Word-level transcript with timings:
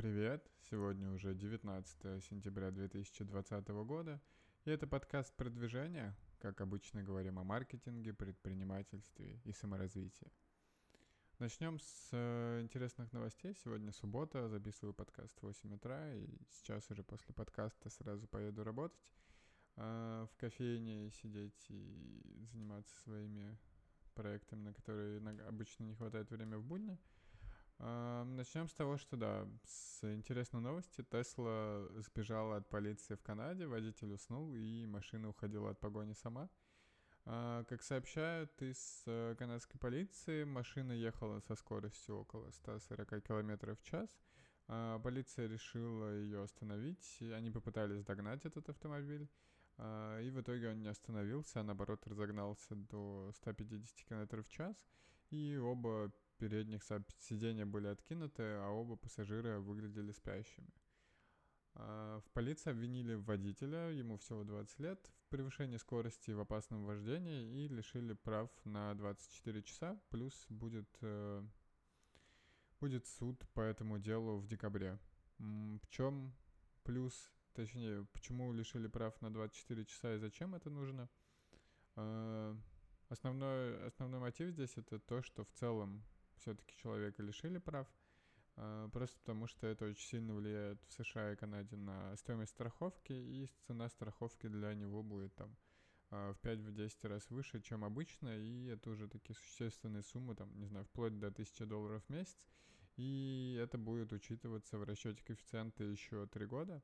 привет! 0.00 0.50
Сегодня 0.70 1.10
уже 1.10 1.34
19 1.34 2.24
сентября 2.24 2.70
2020 2.70 3.68
года, 3.84 4.18
и 4.64 4.70
это 4.70 4.86
подкаст 4.86 5.36
продвижения, 5.36 6.16
как 6.38 6.62
обычно 6.62 7.02
говорим 7.02 7.38
о 7.38 7.44
маркетинге, 7.44 8.14
предпринимательстве 8.14 9.42
и 9.44 9.52
саморазвитии. 9.52 10.32
Начнем 11.38 11.78
с 11.78 12.08
э, 12.12 12.62
интересных 12.62 13.12
новостей. 13.12 13.54
Сегодня 13.62 13.92
суббота, 13.92 14.48
записываю 14.48 14.94
подкаст 14.94 15.38
в 15.38 15.42
8 15.42 15.74
утра, 15.74 16.14
и 16.14 16.26
сейчас 16.50 16.90
уже 16.90 17.02
после 17.02 17.34
подкаста 17.34 17.90
сразу 17.90 18.26
поеду 18.26 18.64
работать 18.64 19.12
э, 19.76 20.26
в 20.32 20.36
кофейне, 20.38 21.10
сидеть 21.10 21.66
и 21.68 22.46
заниматься 22.50 22.98
своими 23.02 23.58
проектами, 24.14 24.62
на 24.62 24.72
которые 24.72 25.20
обычно 25.46 25.84
не 25.84 25.94
хватает 25.94 26.30
времени 26.30 26.54
в 26.54 26.64
будни. 26.64 26.98
Начнем 27.80 28.68
с 28.68 28.74
того, 28.74 28.98
что 28.98 29.16
да, 29.16 29.48
с 29.64 30.04
интересной 30.14 30.60
новости. 30.60 31.02
Тесла 31.02 31.88
сбежала 31.96 32.56
от 32.56 32.68
полиции 32.68 33.14
в 33.14 33.22
Канаде, 33.22 33.66
водитель 33.66 34.12
уснул, 34.12 34.54
и 34.54 34.84
машина 34.84 35.30
уходила 35.30 35.70
от 35.70 35.80
погони 35.80 36.12
сама. 36.12 36.50
А, 37.24 37.64
как 37.64 37.82
сообщают 37.82 38.50
из 38.62 39.02
э, 39.06 39.34
канадской 39.38 39.78
полиции, 39.78 40.44
машина 40.44 40.92
ехала 40.92 41.40
со 41.40 41.54
скоростью 41.54 42.16
около 42.16 42.50
140 42.50 43.22
км 43.22 43.74
в 43.74 43.82
час. 43.82 44.08
А, 44.68 44.98
полиция 44.98 45.46
решила 45.46 46.14
ее 46.16 46.42
остановить, 46.42 47.18
они 47.20 47.50
попытались 47.50 48.04
догнать 48.04 48.44
этот 48.46 48.68
автомобиль, 48.68 49.28
а, 49.76 50.18
и 50.20 50.30
в 50.30 50.40
итоге 50.40 50.70
он 50.70 50.80
не 50.80 50.88
остановился, 50.88 51.60
а 51.60 51.62
наоборот 51.62 52.06
разогнался 52.06 52.74
до 52.74 53.30
150 53.34 54.04
км 54.06 54.42
в 54.42 54.48
час, 54.48 54.76
и 55.30 55.56
оба 55.56 56.12
передних 56.40 56.82
сиденья 57.18 57.66
были 57.66 57.88
откинуты, 57.88 58.42
а 58.42 58.70
оба 58.70 58.96
пассажира 58.96 59.60
выглядели 59.60 60.10
спящими. 60.12 60.72
А, 61.74 62.20
в 62.20 62.30
полиции 62.32 62.70
обвинили 62.70 63.14
водителя, 63.14 63.90
ему 63.90 64.16
всего 64.16 64.42
20 64.44 64.78
лет, 64.80 65.10
в 65.26 65.28
превышении 65.28 65.76
скорости 65.76 66.30
в 66.30 66.40
опасном 66.40 66.86
вождении 66.86 67.64
и 67.64 67.68
лишили 67.68 68.14
прав 68.14 68.50
на 68.64 68.94
24 68.94 69.62
часа, 69.62 70.00
плюс 70.08 70.46
будет, 70.48 70.88
э, 71.02 71.44
будет 72.80 73.06
суд 73.06 73.46
по 73.52 73.60
этому 73.60 73.98
делу 73.98 74.38
в 74.38 74.46
декабре. 74.46 74.98
В 75.38 75.88
чем 75.90 76.34
плюс, 76.84 77.30
точнее, 77.52 78.06
почему 78.12 78.52
лишили 78.52 78.88
прав 78.88 79.20
на 79.20 79.32
24 79.32 79.84
часа 79.84 80.14
и 80.14 80.18
зачем 80.18 80.54
это 80.54 80.70
нужно? 80.70 81.08
А, 81.96 82.56
основной, 83.10 83.86
основной 83.86 84.20
мотив 84.20 84.50
здесь 84.50 84.72
это 84.76 84.98
то, 84.98 85.22
что 85.22 85.44
в 85.44 85.52
целом 85.52 86.02
все-таки 86.40 86.74
человека 86.76 87.22
лишили 87.22 87.58
прав, 87.58 87.86
а, 88.56 88.88
просто 88.88 89.18
потому 89.20 89.46
что 89.46 89.66
это 89.66 89.86
очень 89.86 90.06
сильно 90.06 90.34
влияет 90.34 90.80
в 90.88 90.92
США 90.92 91.32
и 91.32 91.36
Канаде 91.36 91.76
на 91.76 92.16
стоимость 92.16 92.52
страховки, 92.52 93.12
и 93.12 93.50
цена 93.66 93.88
страховки 93.88 94.48
для 94.48 94.74
него 94.74 95.02
будет 95.02 95.34
там 95.34 95.56
а, 96.10 96.32
в 96.32 96.40
5-10 96.44 97.08
раз 97.08 97.30
выше, 97.30 97.60
чем 97.60 97.84
обычно, 97.84 98.36
и 98.36 98.66
это 98.66 98.90
уже 98.90 99.08
такие 99.08 99.34
существенные 99.34 100.02
суммы, 100.02 100.34
там, 100.34 100.58
не 100.58 100.66
знаю, 100.66 100.84
вплоть 100.86 101.18
до 101.18 101.28
1000 101.28 101.66
долларов 101.66 102.04
в 102.04 102.10
месяц, 102.10 102.38
и 102.96 103.58
это 103.62 103.78
будет 103.78 104.12
учитываться 104.12 104.78
в 104.78 104.82
расчете 104.82 105.22
коэффициента 105.24 105.84
еще 105.84 106.26
3 106.26 106.46
года. 106.46 106.82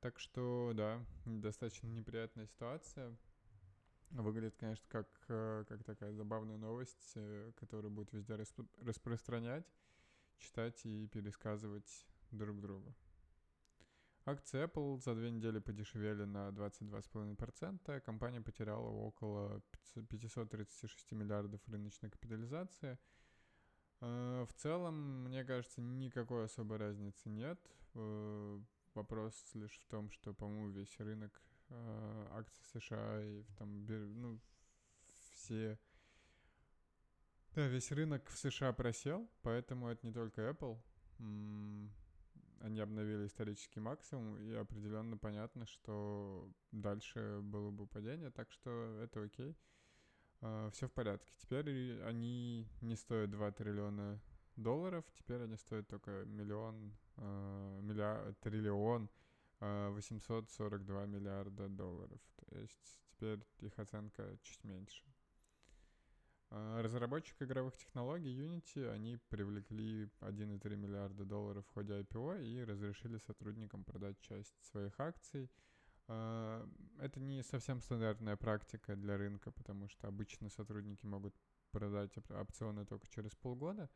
Так 0.00 0.20
что, 0.20 0.72
да, 0.74 1.04
достаточно 1.24 1.88
неприятная 1.88 2.46
ситуация. 2.46 3.16
Выглядит, 4.10 4.56
конечно, 4.56 4.84
как, 4.88 5.08
э, 5.28 5.64
как 5.68 5.84
такая 5.84 6.12
забавная 6.12 6.56
новость, 6.56 7.12
э, 7.16 7.52
которую 7.56 7.90
будет 7.90 8.12
везде 8.12 8.34
распро- 8.34 8.68
распространять, 8.82 9.66
читать 10.38 10.84
и 10.86 11.06
пересказывать 11.08 12.06
друг 12.30 12.60
другу. 12.60 12.94
Акции 14.24 14.64
Apple 14.64 15.00
за 15.00 15.14
две 15.14 15.30
недели 15.30 15.58
подешевели 15.58 16.24
на 16.24 16.50
22,5%. 16.50 18.00
Компания 18.00 18.40
потеряла 18.40 18.88
около 18.88 19.60
536 20.08 21.12
миллиардов 21.12 21.60
рыночной 21.68 22.10
капитализации. 22.10 22.98
Э, 24.00 24.44
в 24.48 24.52
целом, 24.54 25.24
мне 25.24 25.44
кажется, 25.44 25.80
никакой 25.80 26.44
особой 26.44 26.78
разницы 26.78 27.28
нет. 27.28 27.60
Вопрос 28.94 29.34
лишь 29.54 29.78
в 29.78 29.86
том, 29.88 30.10
что, 30.10 30.32
по-моему, 30.32 30.70
весь 30.70 30.98
рынок 30.98 31.42
э, 31.68 32.28
акций 32.32 32.64
США 32.80 33.22
и 33.22 33.42
там, 33.58 33.84
ну, 34.20 34.40
все... 35.34 35.78
Да, 37.54 37.66
весь 37.68 37.90
рынок 37.92 38.28
в 38.28 38.36
США 38.36 38.72
просел, 38.72 39.30
поэтому 39.42 39.88
это 39.88 40.06
не 40.06 40.12
только 40.12 40.42
Apple. 40.42 40.78
Они 42.60 42.80
обновили 42.80 43.26
исторический 43.26 43.80
максимум, 43.80 44.36
и 44.38 44.52
определенно 44.52 45.16
понятно, 45.16 45.66
что 45.66 46.50
дальше 46.72 47.40
было 47.42 47.70
бы 47.70 47.86
падение, 47.86 48.30
так 48.30 48.50
что 48.52 49.00
это 49.02 49.22
окей. 49.22 49.56
Uh, 50.42 50.70
все 50.70 50.86
в 50.86 50.92
порядке. 50.92 51.32
Теперь 51.38 52.02
они 52.02 52.68
не 52.82 52.96
стоят 52.96 53.30
2 53.30 53.52
триллиона 53.52 54.20
долларов, 54.56 55.04
теперь 55.14 55.42
они 55.42 55.56
стоят 55.56 55.88
только 55.88 56.24
миллион, 56.26 56.94
uh, 57.16 57.80
миллиард, 57.80 58.38
триллион 58.40 59.08
842 59.60 61.02
а, 61.02 61.06
миллиарда 61.06 61.68
долларов. 61.68 62.20
То 62.36 62.58
есть 62.58 63.00
теперь 63.10 63.46
их 63.60 63.78
оценка 63.78 64.38
чуть 64.42 64.62
меньше. 64.64 65.02
А, 66.50 66.82
разработчик 66.82 67.42
игровых 67.42 67.76
технологий 67.76 68.34
Unity, 68.34 68.88
они 68.88 69.18
привлекли 69.28 70.04
1,3 70.20 70.76
миллиарда 70.76 71.24
долларов 71.24 71.66
в 71.66 71.72
ходе 71.72 72.00
IPO 72.00 72.44
и 72.44 72.64
разрешили 72.64 73.18
сотрудникам 73.18 73.84
продать 73.84 74.20
часть 74.20 74.54
своих 74.70 74.98
акций. 75.00 75.50
А, 76.08 76.68
это 77.00 77.20
не 77.20 77.42
совсем 77.42 77.80
стандартная 77.80 78.36
практика 78.36 78.94
для 78.94 79.16
рынка, 79.16 79.50
потому 79.50 79.88
что 79.88 80.06
обычно 80.06 80.48
сотрудники 80.50 81.04
могут 81.04 81.34
продать 81.72 82.16
опционы 82.30 82.86
только 82.86 83.08
через 83.08 83.34
полгода. 83.34 83.90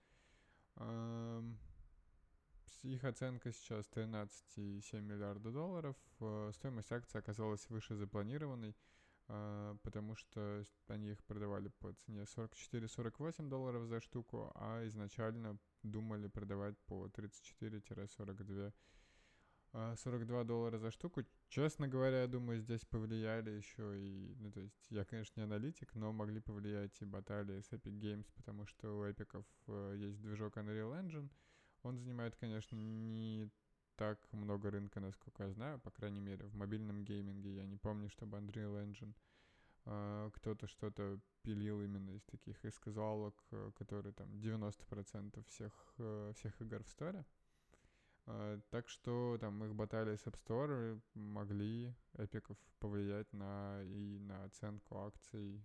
Их 2.82 3.04
оценка 3.04 3.53
сейчас 3.53 3.86
13,7 3.94 5.00
миллиарда 5.03 5.50
долларов. 5.50 5.97
Э, 6.20 6.50
стоимость 6.54 6.91
акций 6.92 7.20
оказалась 7.20 7.69
выше 7.69 7.94
запланированной, 7.94 8.75
э, 9.28 9.76
потому 9.82 10.16
что 10.16 10.64
они 10.88 11.10
их 11.10 11.22
продавали 11.25 11.69
по 11.69 11.92
цене 11.92 12.25
44-48 12.25 13.48
долларов 13.48 13.86
за 13.86 14.00
штуку, 14.00 14.50
а 14.54 14.86
изначально 14.86 15.59
думали 15.82 16.28
продавать 16.28 16.78
по 16.86 17.06
34-42 17.09 18.72
42 19.72 20.41
э, 20.41 20.44
доллара 20.44 20.78
за 20.78 20.91
штуку. 20.91 21.22
Честно 21.48 21.86
говоря, 21.86 22.22
я 22.22 22.26
думаю, 22.26 22.60
здесь 22.60 22.84
повлияли 22.84 23.50
еще 23.50 24.00
и... 24.00 24.34
Ну, 24.38 24.50
то 24.50 24.60
есть, 24.60 24.86
я, 24.91 25.04
конечно, 25.04 25.38
не 25.41 25.44
аналитик, 25.44 25.94
но 25.94 26.12
могли 26.12 26.41
повлиять 26.41 27.00
и 27.03 27.04
баталии 27.04 27.60
с 27.60 27.70
Epic 27.72 27.98
Games, 27.98 28.26
потому 28.34 28.66
что 28.66 28.98
у 28.98 29.04
эпиков 29.04 29.44
есть 29.94 30.20
движок 30.20 30.56
Unreal 30.56 30.98
Engine, 31.00 31.30
он 31.82 31.98
занимает, 31.98 32.36
конечно, 32.36 32.76
не 32.76 33.50
так 33.96 34.18
много 34.32 34.70
рынка, 34.70 34.98
насколько 35.00 35.44
я 35.44 35.50
знаю, 35.50 35.78
по 35.78 35.91
крайней 35.91 36.20
мере, 36.20 36.46
в 36.46 36.54
мобильном 36.54 37.04
гейминге. 37.04 37.56
Я 37.56 37.66
не 37.66 37.76
помню, 37.76 38.08
чтобы 38.08 38.38
Unreal 38.38 38.82
Engine 38.82 39.14
э, 39.84 40.30
кто-то 40.32 40.66
что-то 40.66 41.20
пилил 41.42 41.82
именно 41.82 42.10
из 42.12 42.24
таких 42.24 42.64
из 42.64 42.78
казуалок, 42.78 43.34
э, 43.50 43.70
которые 43.76 44.14
там 44.14 44.28
90% 44.30 45.46
всех, 45.48 45.94
э, 45.98 46.32
всех 46.34 46.60
игр 46.62 46.82
в 46.82 46.88
сторе. 46.88 47.24
Так 48.70 48.88
что 48.88 49.38
там 49.41 49.64
их 49.64 49.74
баталии 49.74 50.14
с 50.14 50.24
App 50.26 50.38
Store 50.47 51.00
могли 51.14 51.92
эпиков 52.16 52.56
повлиять 52.78 53.33
на 53.33 53.83
и 53.83 54.18
на 54.21 54.44
оценку 54.44 54.98
акций 54.98 55.65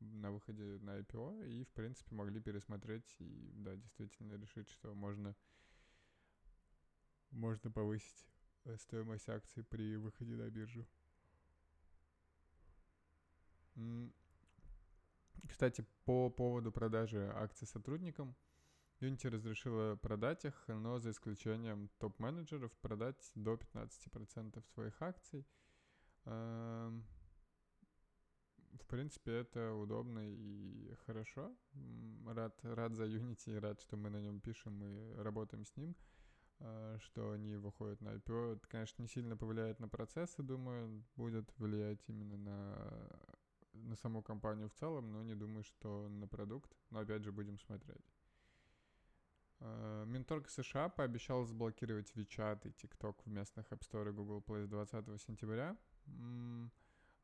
на 0.00 0.30
выходе 0.30 0.78
на 0.80 0.98
IPO 1.00 1.48
и, 1.48 1.64
в 1.64 1.68
принципе, 1.72 2.14
могли 2.14 2.40
пересмотреть 2.40 3.16
и, 3.18 3.52
да, 3.56 3.76
действительно 3.76 4.34
решить, 4.34 4.68
что 4.68 4.94
можно, 4.94 5.34
можно 7.30 7.70
повысить 7.70 8.26
э, 8.64 8.76
стоимость 8.76 9.28
акций 9.28 9.64
при 9.64 9.96
выходе 9.96 10.36
на 10.36 10.48
биржу. 10.50 10.86
Кстати, 15.48 15.84
по 16.04 16.30
поводу 16.30 16.72
продажи 16.72 17.30
акций 17.34 17.66
сотрудникам, 17.66 18.36
Unity 19.00 19.28
разрешила 19.28 19.94
продать 19.96 20.44
их, 20.44 20.64
но 20.66 20.98
за 20.98 21.10
исключением 21.10 21.88
топ-менеджеров 21.98 22.72
продать 22.78 23.30
до 23.34 23.54
15% 23.54 24.64
своих 24.74 25.00
акций. 25.00 25.46
В 28.72 28.86
принципе, 28.86 29.32
это 29.32 29.72
удобно 29.74 30.20
и 30.24 30.94
хорошо. 31.06 31.54
Рад, 32.26 32.58
рад 32.62 32.94
за 32.94 33.04
Unity, 33.04 33.58
рад, 33.58 33.80
что 33.80 33.96
мы 33.96 34.10
на 34.10 34.20
нем 34.20 34.40
пишем 34.40 34.82
и 34.84 35.14
работаем 35.16 35.64
с 35.64 35.76
ним, 35.76 35.96
а, 36.60 36.98
что 37.00 37.32
они 37.32 37.56
выходят 37.56 38.00
на 38.00 38.10
IPO. 38.10 38.56
Это, 38.56 38.66
конечно, 38.68 39.02
не 39.02 39.08
сильно 39.08 39.36
повлияет 39.36 39.80
на 39.80 39.88
процессы, 39.88 40.42
думаю, 40.42 41.04
будет 41.16 41.52
влиять 41.58 42.00
именно 42.08 42.36
на, 42.36 43.10
на 43.72 43.96
саму 43.96 44.22
компанию 44.22 44.68
в 44.68 44.74
целом, 44.74 45.12
но 45.12 45.22
не 45.22 45.34
думаю, 45.34 45.64
что 45.64 46.08
на 46.08 46.26
продукт. 46.26 46.70
Но 46.90 47.00
опять 47.00 47.24
же, 47.24 47.32
будем 47.32 47.58
смотреть. 47.58 48.04
Э, 49.60 50.04
Минторг 50.06 50.48
США 50.48 50.88
пообещал 50.88 51.44
заблокировать 51.44 52.12
WeChat 52.14 52.68
и 52.68 52.70
TikTok 52.70 53.16
в 53.24 53.28
местных 53.28 53.66
App 53.72 53.80
Store 53.80 54.08
и 54.08 54.12
Google 54.12 54.40
Play 54.40 54.64
с 54.64 54.68
20 54.68 55.20
сентября. 55.20 55.76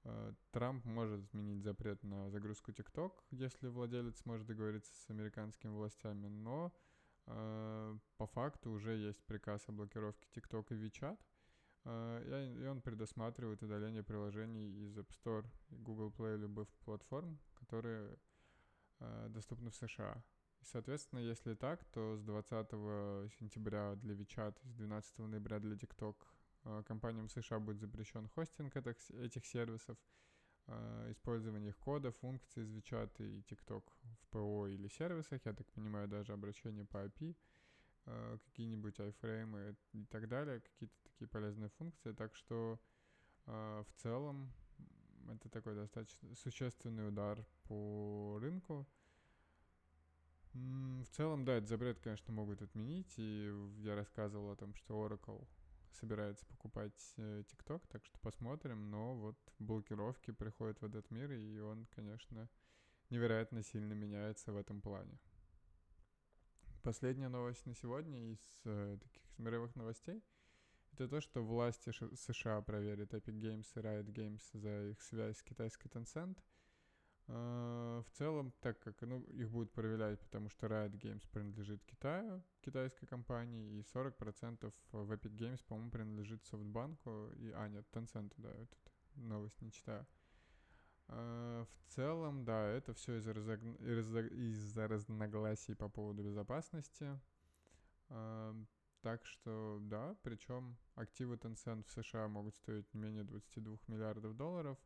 Э, 0.05 0.33
Трамп 0.51 0.85
может 0.85 1.21
изменить 1.21 1.63
запрет 1.63 2.03
на 2.03 2.31
загрузку 2.31 2.73
TikTok, 2.73 3.13
если 3.31 3.69
владелец 3.69 4.19
сможет 4.19 4.47
договориться 4.47 4.95
с 4.95 5.11
американскими 5.11 5.71
властями, 5.71 6.29
но 6.29 6.73
э, 7.27 7.99
по 8.19 8.27
факту 8.27 8.71
уже 8.71 8.97
есть 8.97 9.25
приказ 9.25 9.65
о 9.69 9.73
блокировке 9.73 10.29
TikTok 10.35 10.67
и 10.71 10.75
WeChat, 10.75 11.19
э, 11.85 12.55
и 12.61 12.67
он 12.67 12.83
предусматривает 12.83 13.63
удаление 13.63 14.03
приложений 14.03 14.85
из 14.85 14.99
App 14.99 15.09
Store, 15.09 15.47
Google 15.71 16.11
Play 16.11 16.35
и 16.35 16.41
любых 16.41 16.69
платформ, 16.85 17.39
которые 17.55 18.19
э, 19.01 19.29
доступны 19.31 19.71
в 19.71 19.77
США. 19.77 20.23
И, 20.61 20.65
соответственно, 20.67 21.21
если 21.21 21.55
так, 21.55 21.83
то 21.85 22.17
с 22.17 22.23
20 22.23 22.71
сентября 23.39 23.95
для 23.97 24.15
WeChat, 24.15 24.59
с 24.65 24.75
12 24.75 25.19
ноября 25.19 25.61
для 25.61 25.77
TikTok 25.77 26.17
Э, 26.65 26.83
компаниям 26.87 27.29
США 27.29 27.59
будет 27.59 27.81
запрещен 27.81 28.29
хостинг 28.29 28.75
этих, 28.77 29.11
этих 29.11 29.45
сервисов, 29.45 29.99
э, 30.67 31.11
использование 31.11 31.71
их 31.71 31.77
кода, 31.79 32.11
функций 32.11 32.63
из 32.65 32.71
и 32.75 32.81
TikTok 32.81 33.85
в 34.03 34.29
ПО 34.31 34.67
или 34.67 34.89
сервисах, 34.89 35.45
я 35.45 35.53
так 35.53 35.67
понимаю, 35.73 36.09
даже 36.09 36.33
обращение 36.33 36.85
по 36.87 37.05
API, 37.05 37.37
э, 38.07 38.39
какие-нибудь 38.47 38.99
iFrame 38.99 39.77
и 39.93 40.05
так 40.07 40.29
далее, 40.29 40.61
какие-то 40.61 40.95
такие 41.03 41.29
полезные 41.29 41.69
функции. 41.71 42.13
Так 42.13 42.35
что 42.35 42.81
в 43.47 43.87
целом 43.97 44.51
это 45.29 45.51
такой 45.51 45.75
достаточно 45.75 46.35
существенный 46.35 47.09
удар 47.09 47.45
по 47.65 48.39
рынку. 48.41 48.87
В 50.55 51.07
целом, 51.11 51.45
да, 51.45 51.57
этот 51.57 51.69
запрет, 51.69 51.99
конечно, 52.01 52.33
могут 52.33 52.63
отменить, 52.63 53.13
и 53.19 53.53
я 53.83 53.95
рассказывал 53.97 54.51
о 54.51 54.57
том, 54.57 54.75
что 54.75 55.07
Oracle 55.07 55.47
собирается 55.95 56.45
покупать 56.47 57.15
э, 57.17 57.43
TikTok, 57.43 57.83
так 57.89 58.05
что 58.05 58.19
посмотрим. 58.21 58.91
Но 58.91 59.15
вот 59.15 59.37
блокировки 59.59 60.31
приходят 60.31 60.81
в 60.81 60.85
этот 60.85 61.11
мир, 61.11 61.33
и 61.33 61.59
он, 61.61 61.87
конечно, 61.95 62.49
невероятно 63.11 63.63
сильно 63.63 63.93
меняется 63.93 64.53
в 64.53 64.57
этом 64.57 64.81
плане. 64.81 65.19
Последняя 66.83 67.29
новость 67.29 67.65
на 67.67 67.75
сегодня 67.75 68.33
из 68.33 68.61
э, 68.65 68.99
таких 69.01 69.23
мировых 69.39 69.75
новостей 69.75 70.23
это 70.93 71.09
то, 71.09 71.21
что 71.21 71.43
власти 71.43 71.91
США 71.91 72.63
проверят 72.63 73.15
Epic 73.15 73.41
Games 73.41 73.67
и 73.75 73.79
Riot 73.81 74.13
Games 74.13 74.43
за 74.53 74.91
их 74.91 75.03
связь 75.03 75.39
с 75.39 75.43
китайской 75.43 75.89
Tencent– 75.89 76.39
в 77.27 78.07
целом, 78.13 78.53
так 78.61 78.79
как 78.81 79.01
ну, 79.01 79.23
их 79.23 79.51
будут 79.51 79.73
проверять, 79.73 80.21
потому 80.21 80.51
что 80.51 80.67
Riot 80.67 80.93
Games 80.93 81.27
принадлежит 81.31 81.83
Китаю, 81.85 82.43
китайской 82.61 83.07
компании, 83.07 83.79
и 83.79 83.81
40% 83.81 84.73
в 84.93 85.13
Epic 85.13 85.35
Games, 85.35 85.65
по-моему, 85.67 85.91
принадлежит 85.91 86.45
Софтбанку, 86.45 87.31
и, 87.37 87.51
а, 87.53 87.69
нет, 87.69 87.87
Tencent, 87.93 88.33
да, 88.37 88.51
этот 88.51 88.79
новость 89.15 89.61
не 89.63 89.71
читаю. 89.73 90.07
Uh, 91.09 91.67
в 91.67 91.93
целом, 91.93 92.45
да, 92.47 92.67
это 92.67 92.95
все 92.95 93.19
из-за, 93.19 93.35
разог... 93.35 93.61
из-за 93.63 94.89
разногласий 94.89 95.75
по 95.75 95.89
поводу 95.91 96.23
безопасности. 96.23 97.21
Uh, 98.09 98.67
так 99.03 99.27
что, 99.27 99.81
да, 99.83 100.17
причем 100.23 100.79
активы 100.95 101.37
Tencent 101.37 101.85
в 101.85 101.91
США 101.91 102.27
могут 102.27 102.57
стоить 102.57 102.93
не 102.95 103.01
менее 103.01 103.25
22 103.25 103.77
миллиардов 103.89 104.35
долларов, 104.35 104.79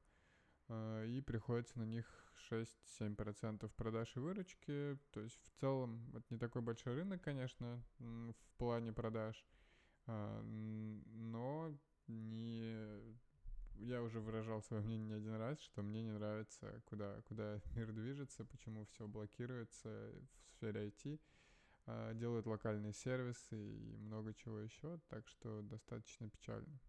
и 0.70 1.22
приходится 1.24 1.78
на 1.78 1.84
них 1.84 2.06
6-7% 2.50 3.70
продаж 3.76 4.16
и 4.16 4.20
выручки. 4.20 4.98
То 5.12 5.20
есть 5.20 5.40
в 5.54 5.60
целом 5.60 6.10
это 6.14 6.24
не 6.30 6.38
такой 6.38 6.62
большой 6.62 6.94
рынок, 6.94 7.22
конечно, 7.22 7.82
в 7.98 8.58
плане 8.58 8.92
продаж. 8.92 9.44
А, 10.06 10.42
но 10.42 11.74
не... 12.06 13.16
Я 13.76 14.02
уже 14.02 14.18
выражал 14.18 14.60
свое 14.62 14.82
мнение 14.82 15.06
не 15.06 15.14
один 15.14 15.36
раз, 15.36 15.60
что 15.60 15.82
мне 15.82 16.02
не 16.02 16.10
нравится, 16.10 16.82
куда, 16.86 17.20
куда 17.22 17.60
мир 17.76 17.92
движется, 17.92 18.44
почему 18.44 18.86
все 18.86 19.06
блокируется 19.06 20.12
в 20.48 20.52
сфере 20.54 20.88
IT. 20.88 21.20
А, 21.86 22.14
делают 22.14 22.46
локальные 22.46 22.92
сервисы 22.92 23.56
и 23.56 23.96
много 23.98 24.34
чего 24.34 24.58
еще, 24.58 24.98
так 25.08 25.28
что 25.28 25.62
достаточно 25.62 26.28
печально. 26.28 26.80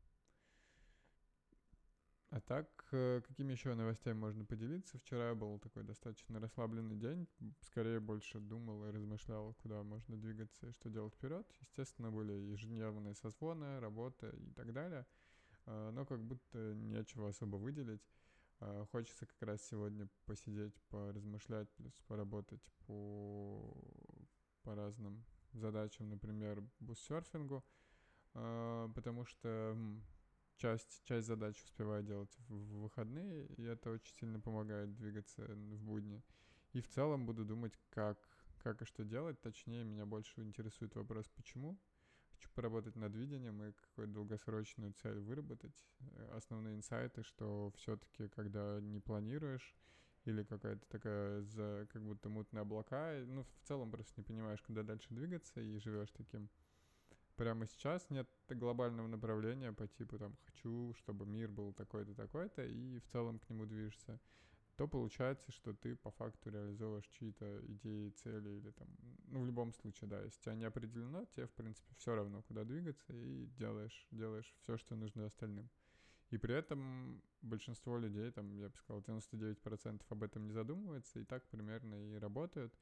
А 2.32 2.42
так, 2.42 2.68
э, 2.92 3.22
какими 3.28 3.54
еще 3.54 3.74
новостями 3.74 4.20
можно 4.20 4.46
поделиться? 4.46 5.00
Вчера 5.00 5.34
был 5.34 5.58
такой 5.58 5.84
достаточно 5.84 6.40
расслабленный 6.40 6.96
день. 6.96 7.28
Скорее 7.62 8.00
больше 8.00 8.40
думал 8.40 8.86
и 8.86 8.92
размышлял, 8.92 9.56
куда 9.56 9.82
можно 9.82 10.16
двигаться 10.16 10.68
и 10.68 10.72
что 10.72 10.90
делать 10.90 11.16
вперед. 11.16 11.48
Естественно, 11.60 12.12
были 12.12 12.34
ежедневные 12.34 13.16
созвоны, 13.16 13.80
работа 13.80 14.30
и 14.30 14.52
так 14.52 14.72
далее. 14.74 15.08
А, 15.66 15.90
но 15.90 16.06
как 16.06 16.24
будто 16.24 16.76
нечего 16.76 17.30
особо 17.30 17.56
выделить. 17.56 18.08
А, 18.60 18.86
хочется 18.92 19.26
как 19.26 19.42
раз 19.42 19.64
сегодня 19.64 20.08
посидеть, 20.26 20.76
поразмышлять, 20.90 21.70
плюс 21.72 21.94
поработать 22.08 22.62
по, 22.86 23.76
по 24.62 24.76
разным 24.76 25.26
задачам, 25.54 26.10
например, 26.10 26.64
буссерфингу, 26.80 27.66
а, 28.36 28.88
потому 28.90 29.26
что 29.26 29.76
часть, 30.60 31.04
часть 31.06 31.28
задач 31.28 31.62
успеваю 31.64 32.04
делать 32.04 32.36
в 32.48 32.82
выходные, 32.82 33.48
и 33.58 33.64
это 33.64 33.92
очень 33.92 34.14
сильно 34.16 34.40
помогает 34.40 34.96
двигаться 34.96 35.46
в 35.48 35.82
будни. 35.82 36.22
И 36.74 36.82
в 36.82 36.88
целом 36.88 37.26
буду 37.26 37.46
думать, 37.46 37.74
как, 37.90 38.20
как 38.60 38.82
и 38.82 38.86
что 38.86 39.04
делать. 39.04 39.42
Точнее, 39.42 39.84
меня 39.84 40.06
больше 40.06 40.42
интересует 40.42 40.96
вопрос, 40.96 41.28
почему. 41.30 41.80
Хочу 42.32 42.50
поработать 42.54 42.96
над 42.96 43.16
видением 43.16 43.64
и 43.64 43.72
какую-то 43.72 44.14
долгосрочную 44.14 44.94
цель 44.94 45.20
выработать. 45.20 45.84
Э, 46.02 46.36
основные 46.36 46.76
инсайты, 46.76 47.24
что 47.24 47.72
все-таки, 47.76 48.28
когда 48.28 48.80
не 48.82 49.00
планируешь, 49.00 49.76
или 50.26 50.44
какая-то 50.44 50.86
такая 50.88 51.42
за 51.42 51.88
как 51.92 52.04
будто 52.04 52.30
мутные 52.30 52.62
облака, 52.62 53.14
ну, 53.26 53.44
в 53.44 53.68
целом 53.68 53.90
просто 53.90 54.14
не 54.18 54.24
понимаешь, 54.24 54.62
куда 54.62 54.84
дальше 54.84 55.08
двигаться, 55.10 55.62
и 55.62 55.78
живешь 55.80 56.12
таким 56.12 56.50
прямо 57.40 57.66
сейчас 57.68 58.10
нет 58.10 58.30
глобального 58.50 59.08
направления 59.08 59.72
по 59.72 59.88
типу 59.88 60.20
там 60.20 60.36
хочу, 60.46 60.94
чтобы 60.98 61.26
мир 61.26 61.50
был 61.50 61.72
такой-то, 61.72 62.14
такой-то, 62.14 62.66
и 62.66 63.00
в 63.00 63.08
целом 63.08 63.40
к 63.40 63.50
нему 63.50 63.66
движешься, 63.66 64.20
то 64.76 64.90
получается, 64.90 65.50
что 65.54 65.74
ты 65.74 65.96
по 65.96 66.12
факту 66.12 66.50
реализовываешь 66.50 67.08
чьи-то 67.08 67.62
идеи, 67.66 68.10
цели 68.10 68.50
или 68.50 68.72
там, 68.72 68.90
ну, 69.28 69.44
в 69.44 69.46
любом 69.46 69.72
случае, 69.72 70.10
да, 70.10 70.22
если 70.22 70.42
тебя 70.42 70.56
не 70.56 70.66
определено, 70.66 71.26
тебе, 71.34 71.48
в 71.48 71.52
принципе, 71.52 71.96
все 71.96 72.14
равно, 72.14 72.42
куда 72.42 72.66
двигаться, 72.66 73.14
и 73.14 73.46
делаешь, 73.58 74.08
делаешь 74.12 74.54
все, 74.62 74.78
что 74.78 74.96
нужно 74.96 75.26
остальным. 75.26 75.70
И 76.32 76.38
при 76.38 76.54
этом 76.56 77.22
большинство 77.42 77.98
людей, 77.98 78.32
там, 78.32 78.52
я 78.58 78.68
бы 78.68 78.76
сказал, 78.76 79.02
99% 79.02 80.02
об 80.10 80.24
этом 80.24 80.46
не 80.46 80.52
задумывается, 80.52 81.20
и 81.22 81.24
так 81.24 81.48
примерно 81.48 81.96
и 81.96 82.16
работают. 82.18 82.78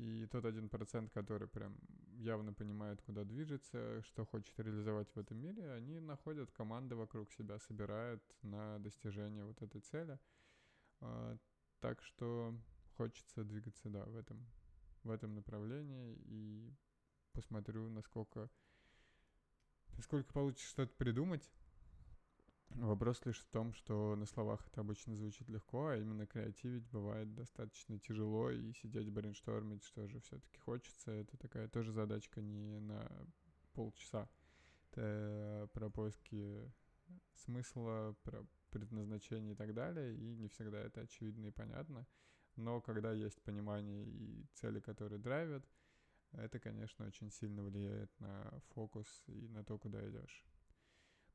И 0.00 0.26
тот 0.28 0.46
один 0.46 0.70
процент, 0.70 1.10
который 1.12 1.46
прям 1.46 1.76
явно 2.16 2.54
понимает, 2.54 3.02
куда 3.02 3.22
движется, 3.22 4.00
что 4.02 4.24
хочет 4.24 4.58
реализовать 4.58 5.14
в 5.14 5.18
этом 5.18 5.36
мире, 5.36 5.72
они 5.72 6.00
находят 6.00 6.50
команды 6.52 6.96
вокруг 6.96 7.30
себя, 7.32 7.58
собирают 7.58 8.22
на 8.40 8.78
достижение 8.78 9.44
вот 9.44 9.60
этой 9.60 9.82
цели. 9.82 10.18
А, 11.02 11.36
так 11.80 12.02
что 12.02 12.58
хочется 12.96 13.44
двигаться, 13.44 13.90
да, 13.90 14.06
в 14.06 14.16
этом, 14.16 14.46
в 15.02 15.10
этом 15.10 15.34
направлении 15.34 16.16
и 16.24 16.74
посмотрю, 17.32 17.90
насколько, 17.90 18.48
насколько 19.98 20.32
получится 20.32 20.66
что-то 20.66 20.94
придумать, 20.94 21.46
Вопрос 22.70 23.24
лишь 23.26 23.40
в 23.40 23.48
том, 23.48 23.72
что 23.74 24.14
на 24.16 24.26
словах 24.26 24.66
это 24.66 24.80
обычно 24.80 25.14
звучит 25.16 25.48
легко, 25.48 25.88
а 25.88 25.96
именно 25.96 26.26
креативить 26.26 26.88
бывает 26.88 27.34
достаточно 27.34 27.98
тяжело, 27.98 28.50
и 28.50 28.72
сидеть 28.74 29.10
брейнштормить, 29.10 29.82
что 29.82 30.06
же 30.06 30.20
все-таки 30.20 30.58
хочется, 30.58 31.10
это 31.10 31.36
такая 31.36 31.68
тоже 31.68 31.92
задачка 31.92 32.40
не 32.40 32.78
на 32.78 33.10
полчаса. 33.74 34.28
Это 34.92 35.68
про 35.72 35.90
поиски 35.90 36.72
смысла, 37.34 38.16
про 38.22 38.46
предназначение 38.70 39.52
и 39.52 39.56
так 39.56 39.74
далее, 39.74 40.16
и 40.16 40.36
не 40.36 40.48
всегда 40.48 40.80
это 40.80 41.00
очевидно 41.00 41.46
и 41.46 41.50
понятно. 41.50 42.06
Но 42.56 42.80
когда 42.80 43.12
есть 43.12 43.42
понимание 43.42 44.04
и 44.04 44.46
цели, 44.54 44.80
которые 44.80 45.18
драйвят, 45.18 45.64
это, 46.32 46.60
конечно, 46.60 47.04
очень 47.06 47.30
сильно 47.30 47.64
влияет 47.64 48.10
на 48.20 48.60
фокус 48.74 49.24
и 49.26 49.48
на 49.48 49.64
то, 49.64 49.78
куда 49.78 50.08
идешь. 50.08 50.44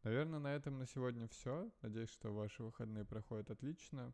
Наверное, 0.06 0.38
на 0.38 0.54
этом 0.54 0.78
на 0.78 0.86
сегодня 0.86 1.28
все. 1.28 1.72
Надеюсь, 1.82 2.12
что 2.12 2.32
ваши 2.32 2.62
выходные 2.62 3.06
проходят 3.06 3.50
отлично. 3.50 4.14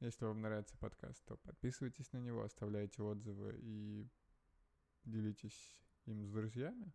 Если 0.00 0.24
вам 0.24 0.40
нравится 0.40 0.76
подкаст, 0.76 1.24
то 1.24 1.36
подписывайтесь 1.36 2.10
на 2.10 2.18
него, 2.18 2.42
оставляйте 2.42 3.00
отзывы 3.00 3.56
и 3.60 4.08
делитесь 5.04 5.72
им 6.06 6.24
с 6.24 6.32
друзьями. 6.32 6.92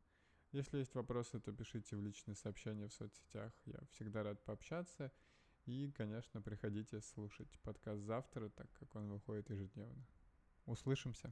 Если 0.52 0.80
есть 0.80 0.94
вопросы, 0.96 1.40
то 1.40 1.54
пишите 1.54 1.96
в 1.96 2.02
личные 2.02 2.36
сообщения 2.36 2.90
в 2.90 2.94
соцсетях. 2.94 3.54
Я 3.64 3.80
всегда 3.92 4.22
рад 4.22 4.44
пообщаться. 4.44 5.14
И, 5.64 5.94
конечно, 5.94 6.42
приходите 6.42 7.00
слушать 7.00 7.58
подкаст 7.62 8.02
завтра, 8.02 8.50
так 8.50 8.70
как 8.74 8.96
он 8.96 9.14
выходит 9.14 9.50
ежедневно. 9.50 10.06
Услышимся! 10.66 11.32